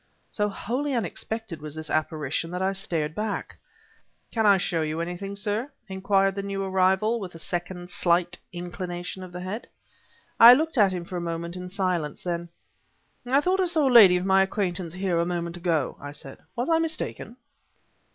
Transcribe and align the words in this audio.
So 0.31 0.49
wholly 0.49 0.95
unexpected 0.95 1.61
was 1.61 1.75
this 1.75 1.91
apparition 1.91 2.49
that 2.49 2.61
I 2.63 2.71
started 2.71 3.13
back. 3.13 3.57
"Can 4.31 4.47
I 4.47 4.57
show 4.57 4.81
you 4.81 4.99
anything, 4.99 5.35
sir?" 5.35 5.71
inquired 5.87 6.33
the 6.33 6.41
new 6.41 6.63
arrival, 6.63 7.19
with 7.19 7.35
a 7.35 7.37
second 7.37 7.91
slight 7.91 8.39
inclination 8.51 9.21
of 9.21 9.31
the 9.31 9.41
head. 9.41 9.67
I 10.39 10.55
looked 10.55 10.75
at 10.79 10.91
him 10.91 11.05
for 11.05 11.17
a 11.17 11.21
moment 11.21 11.55
in 11.55 11.69
silence. 11.69 12.23
Then: 12.23 12.49
"I 13.27 13.41
thought 13.41 13.61
I 13.61 13.67
saw 13.67 13.87
a 13.87 13.93
lady 13.93 14.17
of 14.17 14.25
my 14.25 14.41
acquaintance 14.41 14.95
here 14.95 15.19
a 15.19 15.23
moment 15.27 15.55
ago," 15.55 15.97
I 16.01 16.13
said. 16.13 16.39
"Was 16.55 16.67
I 16.67 16.79
mistaken?" 16.79 17.37